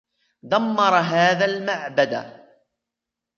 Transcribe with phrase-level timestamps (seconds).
[0.43, 2.41] دَمّر هذا المعبَد.